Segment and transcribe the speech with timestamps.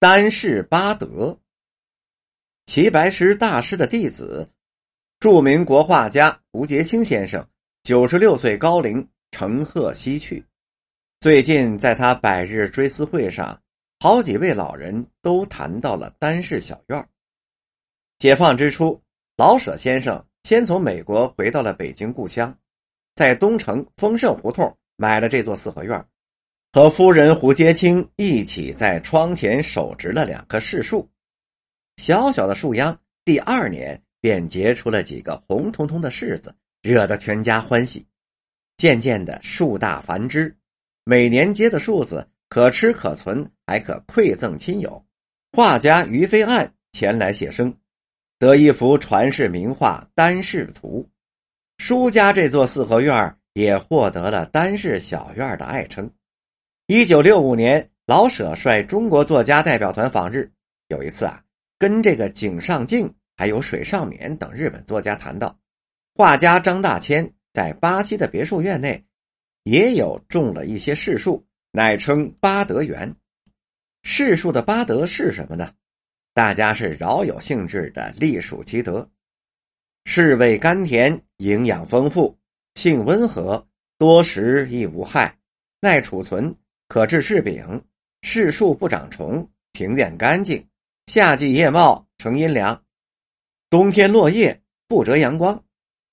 [0.00, 1.36] 丹氏八德。
[2.66, 4.48] 齐白石大师的弟子，
[5.18, 7.44] 著名国画家吴节清先生，
[7.82, 10.44] 九十六岁高龄，乘鹤西去。
[11.18, 13.60] 最近在他百日追思会上，
[13.98, 17.08] 好几位老人都谈到了丹氏小院。
[18.20, 19.02] 解放之初，
[19.36, 22.56] 老舍先生先从美国回到了北京故乡，
[23.16, 26.06] 在东城丰盛胡同买了这座四合院。
[26.70, 31.08] 和夫人胡洁清一起在窗前手植了两棵柿树，
[31.96, 38.06] 小小的树秧，第二年便结出了几个红彤彤的柿子，惹得全家欢喜。
[38.76, 40.54] 渐渐的，树大繁枝，
[41.04, 45.02] 每年结的树子可吃可存，还可馈赠亲友。
[45.52, 47.74] 画家于飞岸前来写生，
[48.38, 51.02] 得一幅传世名画《丹氏图》，
[51.82, 56.08] 舒家这座四合院也获得了“丹氏小院”的爱称。
[56.90, 60.50] 一九六五年，老舍率中国作家代表团访日。
[60.86, 61.44] 有一次啊，
[61.78, 65.54] 跟这个井上靖还有水上勉等日本作家谈到，
[66.14, 69.04] 画家张大千在巴西的别墅院内
[69.64, 73.14] 也有种了一些柿树，乃称八德园。
[74.02, 75.70] 柿树的八德是什么呢？
[76.32, 79.06] 大家是饶有兴致的隶属其德：
[80.06, 82.34] 柿味甘甜，营养丰富，
[82.76, 83.68] 性温和，
[83.98, 85.36] 多食亦无害，
[85.82, 86.56] 耐储存。
[86.88, 87.84] 可治柿饼，
[88.22, 90.66] 柿树不长虫，庭院干净，
[91.06, 92.82] 夏季叶茂成阴凉，
[93.68, 95.62] 冬天落叶不遮阳光，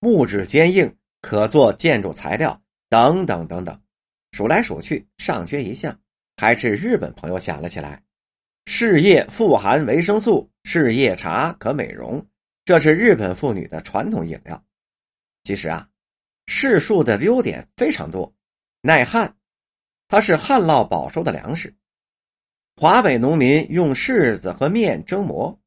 [0.00, 3.80] 木质坚硬，可做建筑材料等等等等，
[4.32, 5.96] 数来数去尚缺一项，
[6.36, 8.02] 还是日本朋友想了起来。
[8.66, 12.26] 柿叶富含维生素，柿叶茶可美容，
[12.64, 14.60] 这是日本妇女的传统饮料。
[15.44, 15.88] 其实啊，
[16.46, 18.34] 柿树的优点非常多，
[18.80, 19.32] 耐旱。
[20.14, 21.74] 它是旱涝保收的粮食。
[22.76, 25.58] 华北农民用柿子和面蒸馍，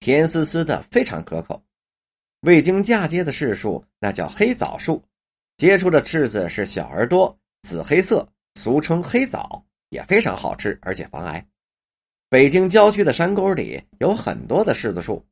[0.00, 1.62] 甜丝丝的，非常可口。
[2.40, 5.00] 未经嫁接的柿树，那叫黑枣树，
[5.56, 11.46] 结出的柿子是小而多，紫黑色，俗称黑枣，也非常好吃，而且防癌。
[12.28, 15.24] 北京郊区的山沟里有很多的柿子树，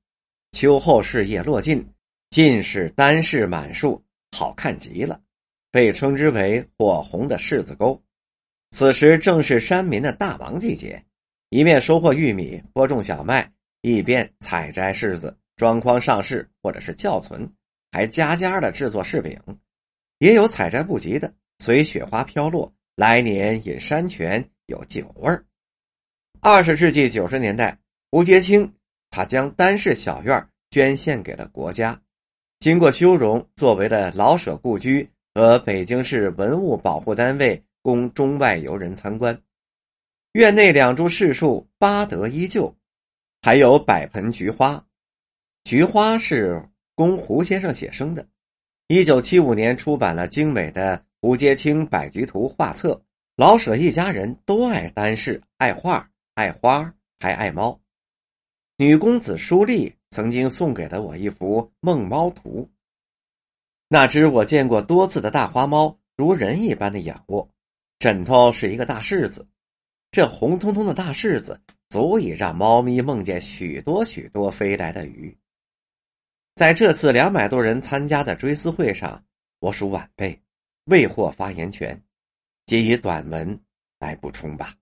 [0.52, 1.84] 秋后柿叶落尽，
[2.30, 4.00] 尽是丹柿满树，
[4.30, 5.20] 好看极了，
[5.72, 8.00] 被称之为“火红的柿子沟”。
[8.70, 11.02] 此时正是山民的大忙季节，
[11.48, 13.50] 一面收获玉米、播种小麦，
[13.82, 17.52] 一边采摘柿子，装筐上市或者是窖存，
[17.90, 19.36] 还家家的制作柿饼。
[20.18, 25.44] 也有采摘不及的，随雪花飘落，来年饮山泉有酒味儿。
[26.40, 27.76] 二十世纪九十年代，
[28.12, 28.72] 吴杰清
[29.10, 32.00] 他将单氏小院捐献给了国家，
[32.60, 37.60] 经过修容，作为了老舍故居和北京市文物保护单位。
[37.82, 39.40] 供中外游人参观，
[40.32, 42.74] 院内两株柿树八德依旧，
[43.42, 44.84] 还有百盆菊花。
[45.64, 46.62] 菊花是
[46.94, 48.26] 供胡先生写生的。
[48.88, 53.00] 一九七五年出版了精美的《胡阶清百菊图》画册。
[53.36, 57.80] 老舍一家人都爱丹氏，爱画，爱花，还爱猫。
[58.76, 62.62] 女公子舒丽曾经送给了我一幅《梦猫图》，
[63.88, 67.48] 那只我见过多次的大花猫，如人一般的仰卧。
[68.00, 69.46] 枕头是一个大柿子，
[70.10, 75.36] 这红彤彤的大柿子足以让猫咪梦见许多许多飞来的鱼。
[76.54, 79.22] 在这次两百多人参加的追思会上，
[79.58, 80.42] 我属晚辈，
[80.84, 82.02] 未获发言权，
[82.64, 83.60] 给予短文
[83.98, 84.74] 来补充吧。